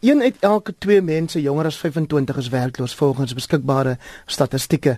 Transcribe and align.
Een 0.00 0.22
uit 0.22 0.36
elke 0.40 0.74
2 0.78 1.02
mense 1.02 1.40
jonger 1.42 1.64
as 1.66 1.78
25 1.78 2.36
is 2.36 2.48
werkloos 2.48 2.94
volgens 2.94 3.34
beskikbare 3.34 3.98
statistieke. 4.26 4.96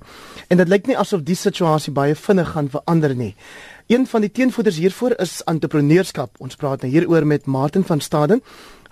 En 0.48 0.56
dit 0.56 0.68
lyk 0.68 0.86
nie 0.86 0.98
asof 0.98 1.22
die 1.22 1.36
situasie 1.36 1.92
baie 1.92 2.14
vinnig 2.14 2.52
gaan 2.52 2.68
verander 2.70 3.14
nie. 3.14 3.34
Een 3.86 4.06
van 4.06 4.20
die 4.20 4.30
teenvoeters 4.30 4.76
hiervoor 4.76 5.14
is 5.20 5.40
entrepreneurskap. 5.44 6.38
Ons 6.38 6.56
praat 6.56 6.82
nou 6.82 6.92
hieroor 6.92 7.26
met 7.26 7.46
Martin 7.46 7.84
van 7.84 8.00
Staden. 8.00 8.42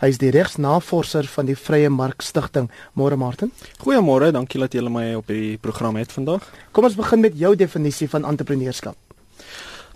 Hy 0.01 0.09
is 0.09 0.19
die 0.21 0.33
regsnavorser 0.33 1.29
van 1.29 1.49
die 1.49 1.57
Vrye 1.57 1.91
Mark 1.93 2.25
Stichting. 2.25 2.71
Môre 2.97 3.17
Martin. 3.21 3.53
Goeiemôre, 3.85 4.33
dankie 4.33 4.61
dat 4.61 4.75
jy 4.75 4.85
my 4.89 5.15
op 5.19 5.29
die 5.29 5.59
program 5.61 5.97
het 6.01 6.13
vandag. 6.13 6.49
Kom 6.73 6.89
ons 6.89 6.97
begin 6.97 7.21
met 7.21 7.37
jou 7.37 7.55
definisie 7.57 8.09
van 8.09 8.25
entrepreneurskap. 8.25 9.10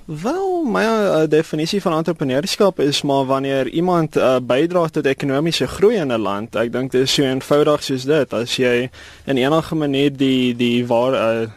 Wel, 0.05 0.65
my 0.69 0.83
uh, 0.85 1.23
definisie 1.29 1.81
van 1.81 1.95
entrepreneurskap 1.97 2.81
is 2.81 3.03
maar 3.03 3.25
wanneer 3.25 3.69
iemand 3.69 4.17
uh, 4.17 4.37
bydra 4.37 4.89
tot 4.89 5.07
ekonomiese 5.07 5.67
groei 5.67 5.97
in 5.97 6.13
'n 6.13 6.21
land. 6.21 6.57
Ek 6.57 6.73
dink 6.73 6.93
dit 6.93 7.01
is 7.01 7.13
so 7.13 7.23
eenvoudig 7.23 7.83
soos 7.83 8.05
dit. 8.05 8.33
As 8.33 8.57
jy 8.57 8.91
in 9.25 9.37
enige 9.37 9.75
manier 9.75 10.13
die 10.13 10.53
die 10.57 10.87
waar 10.87 11.15
uh, 11.15 11.49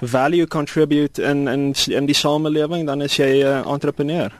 value 0.00 0.46
contribute 0.46 1.22
in 1.22 1.48
in 1.48 1.72
in 1.88 2.06
die 2.06 2.14
samelewing, 2.14 2.86
dan 2.86 3.02
is 3.02 3.16
jy 3.16 3.40
'n 3.40 3.46
uh, 3.46 3.72
entrepreneur. 3.72 4.32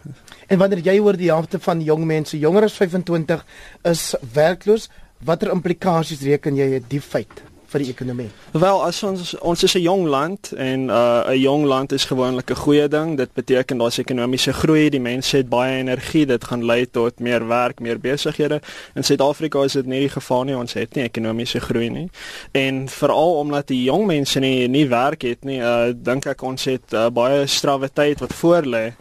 En 0.47 0.59
wanneer 0.59 0.85
jy 0.85 0.99
hoor 0.99 1.17
die 1.17 1.33
helfte 1.33 1.59
van 1.59 1.81
jong 1.81 2.05
mense 2.05 2.39
jonger 2.39 2.63
as 2.63 2.77
25 2.77 3.45
is 3.83 4.15
werkloos, 4.33 4.91
watter 5.25 5.51
implikasies 5.51 6.21
reken 6.21 6.57
jy 6.57 6.71
het 6.73 6.91
die 6.91 7.01
feit? 7.01 7.52
Vir 7.73 7.85
die 7.85 7.91
ekonomie? 7.93 8.29
Wel, 8.53 8.83
as 8.85 9.01
ons 9.07 9.33
ons 9.41 9.63
is 9.65 9.75
'n 9.75 9.83
jong 9.83 10.07
land 10.07 10.53
en 10.57 10.87
'n 10.87 10.91
uh, 10.91 11.35
jong 11.35 11.65
land 11.65 11.93
is 11.93 12.05
gewoonlik 12.05 12.51
'n 12.51 12.63
goeie 12.65 12.89
ding. 12.89 13.17
Dit 13.17 13.33
beteken 13.35 13.79
daar's 13.79 13.99
ekonomiese 13.99 14.53
groei, 14.53 14.91
die 14.91 15.01
mense 15.01 15.37
het 15.37 15.49
baie 15.49 15.79
energie, 15.79 16.27
dit 16.27 16.45
gaan 16.45 16.65
lei 16.65 16.87
tot 16.91 17.21
meer 17.21 17.47
werk, 17.49 17.81
meer 17.81 17.99
besighede. 17.99 18.61
In 18.95 19.05
Suid-Afrika 19.05 19.65
is 19.65 19.73
dit 19.73 19.87
nie 19.87 20.01
die 20.01 20.09
geval 20.09 20.45
nie. 20.45 20.57
Ons 20.57 20.73
het 20.73 20.95
nie 20.95 21.05
ekonomiese 21.05 21.61
groei 21.61 21.91
nie. 21.91 22.11
En 22.53 22.89
veral 22.89 23.35
omdat 23.35 23.67
die 23.67 23.83
jong 23.83 24.07
mense 24.07 24.39
nie 24.39 24.69
nie 24.69 24.89
werk 24.89 25.23
het 25.23 25.45
nie, 25.45 25.61
uh, 25.61 25.93
dink 25.95 26.27
ek 26.27 26.43
ons 26.43 26.65
het 26.65 26.93
uh, 26.93 27.09
baie 27.11 27.47
strawwe 27.47 27.89
tyd 27.93 28.21
wat 28.21 28.33
voor 28.33 28.63
lê 28.63 28.93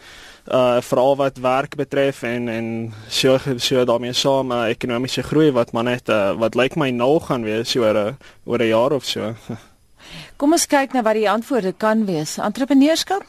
uh 0.48 0.82
veral 0.82 1.16
wat 1.16 1.38
werk 1.38 1.76
betref 1.76 2.24
en 2.24 2.50
en 2.50 2.94
so 3.08 3.38
so 3.58 3.86
daarmee 3.86 4.14
saam 4.14 4.52
uh, 4.52 4.70
ekonomiese 4.70 5.24
groei 5.24 5.52
wat 5.52 5.72
maar 5.72 5.84
net 5.84 6.10
uh, 6.10 6.34
wat 6.34 6.56
lyk 6.56 6.76
my 6.76 6.90
nul 6.90 7.20
gaan 7.20 7.44
wees 7.44 7.76
oor 7.76 7.98
'n 7.98 8.18
oor 8.46 8.60
'n 8.60 8.68
jaar 8.68 8.92
of 8.92 9.06
so. 9.06 9.34
Kom 10.38 10.52
ons 10.52 10.66
kyk 10.66 10.94
na 10.94 11.02
wat 11.02 11.14
die 11.14 11.30
antwoorde 11.30 11.74
kan 11.78 12.06
wees. 12.06 12.38
Entrepreneurskap? 12.38 13.24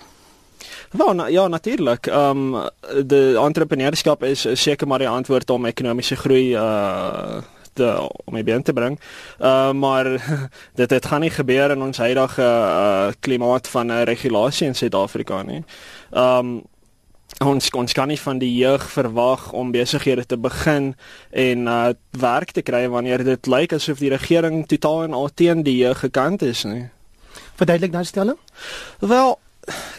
Wel, 0.93 1.15
na, 1.15 1.27
ja, 1.27 1.49
natuurlik. 1.49 2.07
Ehm 2.07 2.55
um, 2.55 2.69
die 3.07 3.37
entrepreneurskap 3.39 4.23
is 4.23 4.47
seker 4.53 4.87
maar 4.87 4.99
die 4.99 5.09
antwoord 5.09 5.51
om 5.51 5.67
ekonomiese 5.67 6.17
groei 6.17 6.55
uh 6.55 7.43
te 7.73 8.09
om 8.25 8.35
mee 8.35 8.63
te 8.63 8.73
bring. 8.73 9.01
Uh 9.41 9.73
maar 9.73 10.05
dit 10.81 10.89
dit 10.89 11.07
gaan 11.07 11.21
nie 11.21 11.31
gebeur 11.31 11.71
in 11.71 11.83
ons 11.83 11.99
huidige 11.99 12.43
uh 12.43 13.09
klimaat 13.21 13.69
van 13.69 13.91
uh, 13.91 14.03
regulasie 14.03 14.67
in 14.67 14.75
Suid-Afrika 14.75 15.43
nie. 15.43 15.65
Ehm 16.11 16.39
um, 16.39 16.63
ons 17.47 17.71
ons 17.77 17.93
kan 17.93 18.09
nie 18.09 18.19
van 18.21 18.39
die 18.39 18.51
jeug 18.55 18.85
verwag 18.91 19.53
om 19.53 19.73
besighede 19.73 20.25
te 20.27 20.37
begin 20.37 20.93
en 21.31 21.67
uh 21.67 21.93
werk 22.21 22.53
te 22.53 22.63
kry 22.63 22.89
wanneer 22.89 23.25
dit 23.25 23.47
lyk 23.47 23.73
asof 23.73 23.99
die 23.99 24.13
regering 24.13 24.67
totaal 24.69 25.05
en 25.05 25.17
al 25.17 25.31
teen 25.35 25.63
die 25.63 25.77
jeug 25.81 25.99
gekant 26.05 26.43
is 26.43 26.65
nie. 26.65 26.89
Verduidelik 27.57 27.93
nou 27.93 28.05
stelling? 28.05 28.39
Wel, 29.01 29.39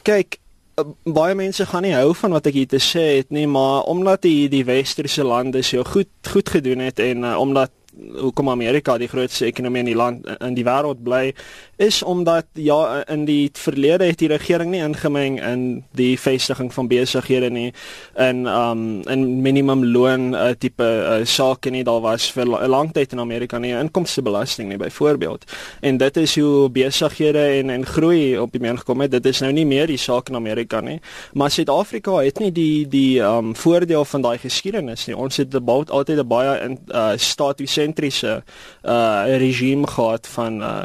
kyk, 0.04 0.38
uh, 0.78 0.86
baie 1.04 1.36
mense 1.36 1.66
gaan 1.66 1.86
nie 1.88 1.96
hou 1.96 2.14
van 2.18 2.36
wat 2.38 2.50
ek 2.50 2.58
hier 2.60 2.70
te 2.70 2.82
sê 2.82 3.06
het 3.20 3.32
nie, 3.34 3.48
maar 3.48 3.88
omdat 3.90 4.26
die 4.26 4.50
die 4.52 4.66
westerse 4.68 5.24
lande 5.24 5.64
so 5.64 5.84
goed 5.84 6.12
goed 6.30 6.50
gedoen 6.50 6.86
het 6.86 7.00
en 7.00 7.24
uh, 7.24 7.38
omdat 7.40 7.72
hoekom 7.94 8.50
Amerika 8.50 8.98
die 8.98 9.08
grootste 9.08 9.46
ekonomie 9.46 9.84
in 9.84 9.92
die 9.92 9.98
land 9.98 10.28
in 10.40 10.56
die 10.58 10.66
wêreld 10.66 11.04
bly 11.06 11.34
is 11.82 12.04
omdat 12.04 12.46
ja 12.58 13.04
in 13.12 13.26
die 13.26 13.50
verlede 13.54 14.06
het 14.06 14.20
die 14.22 14.30
regering 14.32 14.72
nie 14.72 14.82
ingemeng 14.84 15.40
in 15.42 15.84
die 15.98 16.14
vestiging 16.20 16.72
van 16.74 16.88
besighede 16.88 17.50
nie. 17.50 17.72
In 18.18 18.46
um 18.48 19.02
in 19.10 19.42
minimum 19.42 19.86
loon 19.86 20.34
uh, 20.34 20.54
tipe 20.58 20.84
uh, 20.86 21.26
sake 21.26 21.70
nie 21.70 21.84
daar 21.84 22.02
was 22.02 22.32
vir 22.32 22.46
'n 22.46 22.70
lang 22.70 22.94
tyd 22.94 23.14
in 23.14 23.20
Amerika 23.20 23.58
nie 23.58 23.74
inkomstebelasting 23.74 24.70
nie 24.70 24.78
byvoorbeeld. 24.78 25.46
En 25.82 25.98
dit 25.98 26.18
is 26.18 26.36
hoe 26.36 26.70
besighede 26.70 27.46
en 27.60 27.70
en 27.70 27.86
groei 27.86 28.38
op 28.40 28.52
die 28.52 28.62
meen 28.62 28.78
gekom 28.78 29.02
het. 29.02 29.12
Dit 29.12 29.26
is 29.26 29.42
nou 29.42 29.52
nie 29.52 29.66
meer 29.66 29.88
die 29.88 29.98
saak 29.98 30.30
in 30.30 30.36
Amerika 30.36 30.82
nie. 30.82 31.00
Maar 31.34 31.52
Suid-Afrika 31.52 32.18
het 32.18 32.40
nie 32.40 32.52
die 32.52 32.88
die 32.88 33.20
um 33.20 33.56
voordeel 33.56 34.06
van 34.06 34.22
daai 34.22 34.38
geskiedenis 34.38 35.08
nie. 35.08 35.18
Ons 35.18 35.38
het 35.38 35.56
altyd 35.66 36.20
'n 36.20 36.28
baie 36.28 36.60
in 36.60 36.80
uh, 36.88 37.12
statiese 37.16 37.83
sentriese 37.84 38.44
uh 38.84 39.38
regime 39.38 39.88
gehad 39.88 40.28
van 40.28 40.62
uh 40.62 40.84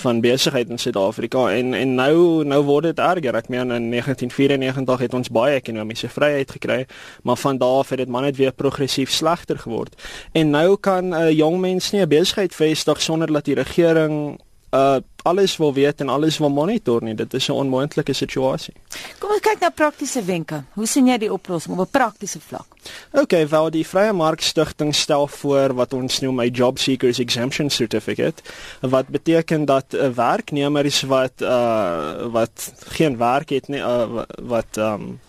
van 0.00 0.20
besigheid 0.20 0.68
in 0.70 0.78
Suid-Afrika 0.78 1.50
en 1.50 1.74
en 1.74 1.94
nou 1.94 2.44
nou 2.44 2.62
word 2.64 2.84
dit 2.90 2.98
erger. 2.98 3.36
Ek 3.36 3.48
meen 3.48 3.70
in 3.70 3.90
1994 3.90 4.98
het 5.04 5.14
ons 5.14 5.28
baie 5.28 5.58
ekonomiese 5.58 6.08
vryheid 6.08 6.50
gekry, 6.50 6.86
maar 7.22 7.36
van 7.36 7.58
daardie 7.58 7.70
af 7.78 7.88
het 7.88 7.98
dit 7.98 8.08
maar 8.08 8.22
net 8.22 8.36
weer 8.36 8.52
progressief 8.52 9.10
slegter 9.10 9.58
geword. 9.58 9.94
En 10.32 10.50
nou 10.50 10.76
kan 10.76 11.08
'n 11.08 11.12
uh, 11.12 11.30
jong 11.30 11.60
mens 11.60 11.90
nie 11.90 12.02
'n 12.02 12.08
besigheid 12.08 12.54
vestig 12.54 13.02
sonder 13.02 13.32
dat 13.32 13.44
die 13.44 13.54
regering 13.54 14.40
uh 14.70 14.96
alles 15.22 15.56
wil 15.56 15.74
weet 15.74 16.00
en 16.00 16.08
alles 16.08 16.38
wil 16.38 16.50
monitor 16.50 17.02
nie. 17.02 17.14
Dit 17.14 17.34
is 17.34 17.48
'n 17.48 17.52
onmoontlike 17.52 18.12
situasie. 18.12 18.74
Kom 19.18 19.30
ons 19.30 19.40
kyk 19.40 19.60
na 19.60 19.70
praktiese 19.70 20.24
wenke. 20.24 20.64
Hoe 20.74 20.86
sien 20.86 21.06
jy 21.06 21.18
die 21.18 21.32
oplossing 21.32 21.78
op 21.78 21.86
'n 21.86 21.90
praktiese 21.90 22.40
vlak? 22.40 22.66
OK, 23.12 23.32
wel 23.48 23.70
die 23.70 23.86
Vrye 23.86 24.12
Mark 24.12 24.40
Stichting 24.40 24.94
stel 24.94 25.26
voor 25.26 25.74
wat 25.74 25.92
ons 25.92 26.20
noem 26.20 26.40
'n 26.40 26.50
Job 26.50 26.78
Seekers 26.78 27.18
Exemption 27.18 27.70
Certificate, 27.70 28.42
wat 28.80 29.08
beteken 29.08 29.64
dat 29.64 29.84
'n 29.92 29.96
uh, 29.96 30.08
werknemer 30.08 30.84
is 30.84 31.02
wat 31.02 31.32
uh 31.40 32.26
wat 32.30 32.72
geen 32.88 33.16
werk 33.16 33.48
het 33.48 33.68
nie, 33.68 33.80
uh, 33.80 34.22
wat 34.42 34.76
um 34.76 35.20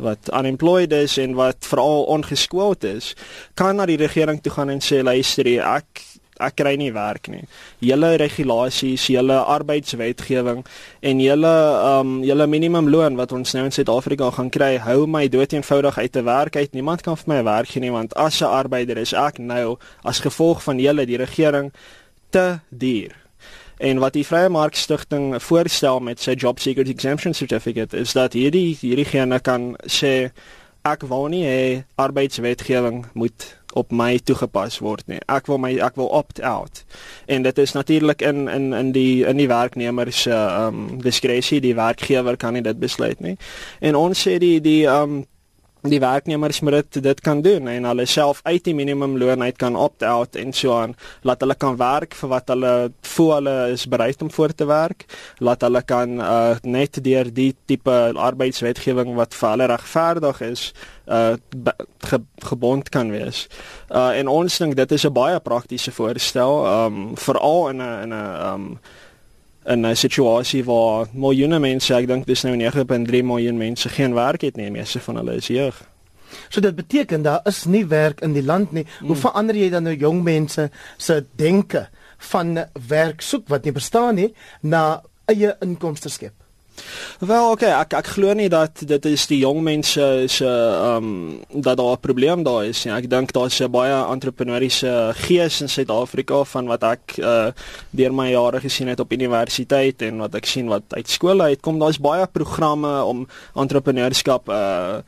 wat 0.00 0.32
unemployed 0.32 0.92
is 0.92 1.16
en 1.16 1.34
wat 1.34 1.56
veral 1.60 2.02
ongeskoold 2.02 2.84
is, 2.84 3.14
kan 3.54 3.76
na 3.76 3.86
die 3.86 3.96
regering 4.00 4.42
toe 4.42 4.52
gaan 4.52 4.72
en 4.72 4.80
sê 4.80 5.02
luister, 5.02 5.46
ek 5.60 6.04
ek 6.40 6.56
kry 6.60 6.74
nie 6.80 6.92
werk 6.92 7.28
nie. 7.28 7.44
Julle 7.84 8.16
regulasies, 8.20 9.06
julle 9.12 9.38
arbeidswetgewing 9.44 10.64
en 11.02 11.20
julle 11.20 11.54
um 11.92 12.18
julle 12.26 12.46
minimumloon 12.46 13.16
wat 13.20 13.32
ons 13.36 13.54
nou 13.54 13.64
in 13.68 13.74
Suid-Afrika 13.74 14.30
gaan 14.36 14.50
kry, 14.50 14.76
hou 14.78 15.06
my 15.06 15.26
dood 15.28 15.52
eenvoudig 15.52 15.98
uit 15.98 16.12
te 16.12 16.22
werk 16.26 16.56
uit. 16.56 16.72
Niemand 16.74 17.02
kan 17.06 17.16
vir 17.16 17.34
my 17.34 17.42
werk 17.44 17.72
gee 17.74 17.80
nie 17.80 17.92
want 17.92 18.16
as 18.16 18.40
'n 18.40 18.46
arbeider 18.46 18.98
is 18.98 19.12
ek 19.12 19.38
nou 19.38 19.78
as 20.04 20.20
gevolg 20.20 20.62
van 20.62 20.78
julle 20.78 21.06
die 21.06 21.16
regering 21.16 21.72
te 22.30 22.60
duur. 22.70 23.16
En 23.80 23.98
wat 23.98 24.12
die 24.12 24.26
Vrye 24.26 24.48
Mark 24.48 24.74
Stichting 24.74 25.42
voorstel 25.42 26.00
met 26.00 26.20
sy 26.20 26.34
Job 26.36 26.58
Seekers 26.60 26.88
Exemption 26.88 27.34
Certificate 27.34 27.96
is 27.96 28.12
dat 28.12 28.32
hierdie 28.36 28.76
hierdie 28.80 29.06
gene 29.08 29.40
kan 29.40 29.76
sê 29.86 30.30
ek 30.84 31.06
wou 31.08 31.28
nie 31.28 31.44
hê 31.44 31.62
arbeidswetgewing 31.96 33.06
moet 33.12 33.46
op 33.72 33.92
my 33.92 34.18
toegepas 34.18 34.78
word 34.78 35.06
nie. 35.06 35.20
Ek 35.26 35.46
wil 35.46 35.58
my 35.62 35.72
ek 35.78 35.96
wil 36.00 36.10
opt 36.14 36.40
out. 36.42 36.84
En 37.26 37.42
dit 37.42 37.58
is 37.58 37.72
natuurlik 37.72 38.22
in 38.22 38.48
in 38.48 38.72
in 38.72 38.92
die 38.92 39.24
in 39.26 39.36
die 39.36 39.48
werknemer 39.48 40.12
se 40.12 40.34
ehm 40.34 40.66
um, 40.66 41.02
diskresie, 41.02 41.60
die 41.60 41.74
werkgewer 41.74 42.36
kan 42.36 42.52
nie 42.52 42.62
dit 42.62 42.78
besluit 42.78 43.20
nie. 43.20 43.36
En 43.80 43.94
ons 43.94 44.26
sê 44.28 44.38
die 44.38 44.60
die 44.60 44.86
ehm 44.86 45.02
um, 45.02 45.26
die 45.82 46.00
werknemers 46.00 46.60
moet 46.60 46.72
dit 46.72 47.02
dit 47.02 47.20
kan 47.20 47.40
doen 47.42 47.68
en 47.68 47.84
hulle 47.88 48.06
self 48.06 48.40
uit 48.44 48.64
die 48.64 48.74
minimumloon 48.74 49.42
uit 49.42 49.56
kan 49.56 49.76
opt 49.76 50.02
out 50.02 50.36
en 50.36 50.52
so 50.52 50.74
aan. 50.76 50.94
Laat 51.22 51.40
hulle 51.40 51.54
kan 51.54 51.76
werk 51.80 52.14
vir 52.14 52.28
wat 52.28 52.52
hulle 52.52 52.92
voel 53.14 53.32
hulle 53.38 53.56
is 53.72 53.86
bereid 53.88 54.22
om 54.22 54.30
voor 54.30 54.54
te 54.54 54.66
werk. 54.68 55.06
Laat 55.38 55.64
hulle 55.64 55.82
kan 55.82 56.20
uh, 56.20 56.56
net 56.62 57.00
deur 57.04 57.32
die 57.32 57.54
tipe 57.66 57.96
arbeidswetgewing 58.14 59.14
wat 59.16 59.34
vir 59.34 59.50
hulle 59.54 59.70
regverdig 59.72 60.40
is 60.50 60.70
uh, 61.08 61.34
ge, 61.98 62.20
gebond 62.44 62.88
kan 62.88 63.10
wees. 63.10 63.46
Uh, 63.88 64.12
en 64.18 64.28
ons 64.28 64.58
dink 64.58 64.76
dit 64.76 64.92
is 64.92 65.06
'n 65.06 65.12
baie 65.12 65.40
praktiese 65.40 65.92
voorstel 65.92 66.66
um, 66.66 67.16
veral 67.16 67.68
in 67.68 67.82
'n 67.82 68.02
in 68.02 68.12
'n 68.12 68.52
um, 68.52 68.78
in 69.64 69.86
'n 69.86 69.96
situasie 69.96 70.64
waar 70.64 71.06
miljoene 71.12 71.58
mense, 71.58 71.94
ek 71.94 72.06
dink 72.06 72.26
dis 72.26 72.42
nou 72.42 72.56
9.3 72.56 73.22
miljoen 73.22 73.56
mense 73.56 73.88
geen 73.88 74.14
werk 74.14 74.40
het 74.40 74.56
nie, 74.56 74.70
meeste 74.70 75.00
van 75.00 75.16
hulle 75.16 75.34
is 75.34 75.46
jeug. 75.46 75.90
So 76.48 76.60
dit 76.60 76.74
beteken 76.74 77.22
daar 77.22 77.40
is 77.44 77.64
nie 77.64 77.86
werk 77.86 78.20
in 78.20 78.32
die 78.32 78.42
land 78.42 78.72
nie. 78.72 78.86
Hoe 79.00 79.14
mm. 79.14 79.16
verander 79.16 79.56
jy 79.56 79.70
dan 79.70 79.82
nou 79.82 79.94
jong 79.96 80.22
mense 80.22 80.70
se 80.96 81.24
denke 81.36 81.88
van 82.18 82.66
werk 82.88 83.20
soek 83.20 83.48
wat 83.48 83.64
nie 83.64 83.72
bestaan 83.72 84.14
nie 84.14 84.34
na 84.60 85.02
eie 85.24 85.56
inkomste 85.60 86.08
skep? 86.08 86.34
Wel, 87.20 87.50
okay, 87.50 87.70
ek 87.80 87.94
ek 87.98 88.06
glo 88.14 88.32
nie 88.32 88.48
dat 88.48 88.82
dit 88.88 89.06
is 89.10 89.26
die 89.28 89.40
jong 89.42 89.60
mense 89.62 90.04
se 90.32 90.46
ehm 90.46 91.04
um, 91.04 91.60
dat 91.62 91.76
daar 91.76 91.96
'n 91.96 92.00
probleem 92.00 92.42
daar 92.42 92.64
is 92.64 92.84
nie. 92.84 92.94
Ek 92.94 93.10
dink 93.10 93.32
daar's 93.32 93.60
'n 93.60 93.70
baie 93.70 93.98
entrepreneursiese 94.12 95.12
gees 95.14 95.60
in 95.60 95.68
Suid-Afrika 95.68 96.44
van 96.44 96.66
wat 96.66 96.82
ek 96.82 97.18
uh 97.18 97.52
deur 97.90 98.12
my 98.12 98.30
jare 98.30 98.60
gesien 98.60 98.88
het 98.88 99.00
op 99.00 99.12
universiteit 99.12 100.02
en 100.02 100.18
wat 100.18 100.34
ek 100.34 100.46
sien 100.46 100.68
wat 100.68 100.82
uit 100.88 101.08
skole 101.08 101.42
uitkom. 101.42 101.78
Daar's 101.78 102.00
baie 102.00 102.26
programme 102.26 103.04
om 103.04 103.28
entrepreneurskap 103.54 104.48
uh 104.48 104.98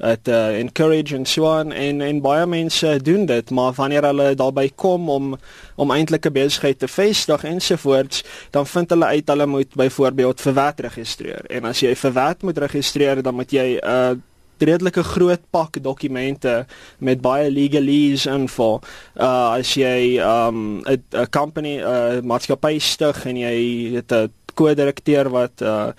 dit 0.00 0.28
uh, 0.28 0.58
encourage 0.58 1.14
en 1.14 1.26
so 1.26 1.48
aan 1.48 1.72
en 1.72 2.00
en 2.00 2.20
baie 2.24 2.46
mense 2.46 3.02
doen 3.02 3.26
dit, 3.26 3.50
maar 3.50 3.72
wanneer 3.76 4.04
hulle 4.08 4.34
daarby 4.34 4.70
kom 4.74 5.10
om 5.10 5.36
om 5.76 5.90
eintlik 5.90 6.26
'n 6.26 6.32
besigheid 6.32 6.78
te 6.78 6.88
vestig 6.88 7.44
ensovoorts, 7.44 8.24
dan 8.50 8.66
vind 8.66 8.90
hulle 8.90 9.04
uit 9.04 9.28
hulle 9.28 9.46
moet 9.46 9.74
byvoorbeeld 9.74 10.40
vir 10.40 10.52
wat 10.52 10.80
registreer. 10.80 11.44
En 11.46 11.64
as 11.64 11.80
jy 11.80 11.94
vir 11.96 12.12
wat 12.12 12.42
moet 12.42 12.58
registreer, 12.58 13.22
dan 13.22 13.34
moet 13.34 13.50
jy 13.50 13.78
'n 13.82 13.86
uh, 13.86 14.16
redelike 14.60 15.02
groot 15.02 15.40
pak 15.50 15.82
dokumente 15.82 16.66
met 16.98 17.20
baie 17.20 17.50
legalese 17.50 18.30
info. 18.30 18.80
Uh 19.16 19.56
as 19.56 19.74
jy 19.74 20.20
um 20.20 20.82
'n 20.84 21.02
'n 21.12 21.28
company 21.30 21.80
uh, 21.80 22.20
maatskappy 22.22 22.78
stig 22.78 23.26
en 23.26 23.36
jy 23.36 23.94
het 23.94 24.12
'n 24.12 24.32
ko-direkteur 24.54 25.30
wat 25.30 25.62
uh 25.62 25.92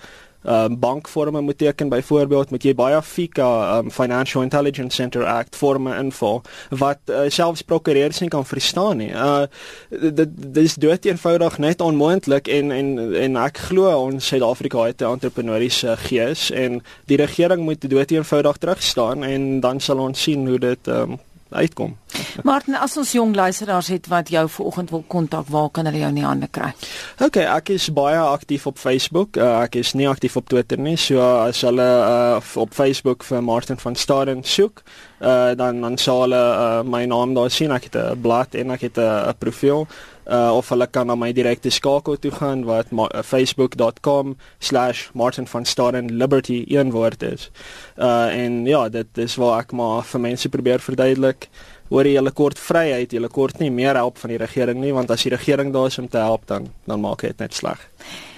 um 0.44 0.78
bankvorme 0.78 1.40
moet 1.40 1.58
teken 1.58 1.88
byvoorbeeld 1.88 2.50
moet 2.50 2.62
jy 2.62 2.74
baie 2.74 3.02
FICA 3.02 3.78
um 3.78 3.90
Financial 3.90 4.42
Intelligence 4.42 4.96
Center 4.96 5.24
Act 5.26 5.56
vorme 5.56 5.96
invul 5.96 6.42
wat 6.68 6.98
uh, 7.06 7.28
selfs 7.28 7.62
prokureurs 7.62 8.20
nie 8.20 8.28
kan 8.28 8.46
verstaan 8.46 8.96
nie. 8.96 9.12
Uh 9.12 9.46
dit 9.90 10.28
dis 10.54 10.74
dood 10.74 11.04
eenvoudig 11.04 11.58
net 11.58 11.80
onmoontlik 11.80 12.48
en 12.48 12.70
en 12.70 13.14
en 13.14 13.36
ek 13.36 13.58
glo 13.68 13.90
ons 14.06 14.26
Suid-Afrika 14.26 14.86
het 14.90 15.02
'n 15.02 15.14
entrepreneursiese 15.14 15.96
gees 15.96 16.50
en 16.50 16.82
die 17.06 17.16
regering 17.16 17.62
moet 17.62 17.90
dood 17.90 18.10
eenvoudig 18.10 18.56
terugstaan 18.56 19.24
en 19.24 19.60
dan 19.60 19.80
sal 19.80 19.98
ons 19.98 20.22
sien 20.22 20.46
hoe 20.46 20.58
dit 20.58 20.86
um 20.86 21.18
uitkom. 21.50 21.96
Martin, 22.44 22.74
as 22.74 22.96
ons 22.96 23.12
jong 23.12 23.34
luisteraars 23.36 23.88
het 23.92 24.08
wat 24.12 24.30
jou 24.32 24.46
vanoggend 24.48 24.90
wil 24.90 25.04
kontak, 25.06 25.48
waar 25.48 25.70
kan 25.70 25.86
hulle 25.86 25.98
jou 25.98 26.08
in 26.08 26.20
die 26.20 26.26
hande 26.26 26.48
kry? 26.50 26.72
OK, 27.20 27.38
ek 27.42 27.74
is 27.76 27.90
baie 27.94 28.18
aktief 28.18 28.66
op 28.66 28.78
Facebook. 28.78 29.36
Uh, 29.36 29.62
ek 29.62 29.76
is 29.82 29.94
nie 29.98 30.08
aktief 30.08 30.36
op 30.36 30.48
Twitter 30.48 30.80
nie. 30.80 30.96
So 30.96 31.20
as 31.20 31.62
hulle 31.66 31.86
uh, 31.86 32.40
op 32.60 32.74
Facebook 32.74 33.24
vir 33.24 33.42
Martin 33.42 33.80
van 33.82 33.98
Staden 33.98 34.44
soek, 34.44 34.82
uh, 35.20 35.52
dan 35.58 35.80
dan 35.82 35.98
sal 35.98 36.26
hulle 36.26 36.40
uh, 36.40 36.82
my 36.86 37.04
naam 37.10 37.34
daar 37.34 37.50
sien. 37.50 37.72
Ek 37.72 37.90
het 37.90 37.96
'n 37.96 38.20
blad 38.20 38.54
en 38.54 38.70
ek 38.70 38.90
het 38.90 38.98
'n 38.98 39.34
profiel 39.38 39.86
uh, 40.26 40.56
of 40.56 40.68
hulle 40.68 40.86
kan 40.86 41.06
na 41.06 41.14
my 41.18 41.32
direkte 41.34 41.70
skakel 41.70 42.18
toe 42.18 42.30
gaan 42.30 42.64
wat 42.68 42.86
uh, 42.92 43.06
facebook.com/martin 43.22 45.46
van 45.46 45.64
staden 45.64 46.16
liberty 46.16 46.64
een 46.68 46.90
woord 46.90 47.22
is. 47.22 47.50
Uh 47.98 48.30
en 48.32 48.66
ja, 48.66 48.88
dit 48.88 49.18
is 49.18 49.36
waar 49.36 49.60
ek 49.60 49.72
maar 49.72 50.02
vir 50.04 50.20
mense 50.20 50.48
probeer 50.48 50.80
verduidelik 50.80 51.48
hoor 51.92 52.08
jy 52.08 52.16
hulle 52.16 52.32
kort 52.32 52.60
vryheid, 52.60 53.12
jy 53.12 53.28
kort 53.32 53.60
nie 53.60 53.70
meer 53.70 53.98
help 54.00 54.18
van 54.22 54.32
die 54.32 54.40
regering 54.40 54.80
nie 54.80 54.92
want 54.96 55.10
as 55.12 55.24
die 55.26 55.32
regering 55.34 55.72
daar 55.74 55.90
is 55.92 55.98
om 56.00 56.08
te 56.08 56.20
help 56.22 56.46
dan 56.48 56.70
dan 56.88 57.00
maak 57.00 57.24
dit 57.26 57.38
net 57.38 57.54
sleg. 57.54 57.80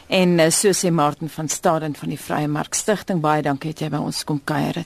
En 0.09 0.39
uh, 0.39 0.51
so 0.51 0.75
sê 0.77 0.91
Martin 0.93 1.31
van 1.33 1.49
Staden 1.49 1.95
van 1.97 2.13
die 2.13 2.21
Vrye 2.21 2.49
Mark 2.49 2.75
Stichting 2.75 3.23
baie 3.25 3.43
dankie 3.43 3.73
dat 3.73 3.87
jy 3.87 3.93
by 3.95 4.03
ons 4.05 4.25
kom 4.25 4.41
kuier. 4.45 4.85